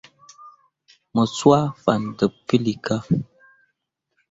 Mu 1.13 1.23
cwaa 1.35 1.65
fan 1.83 2.01
deb 2.17 2.33
puilika. 2.47 2.95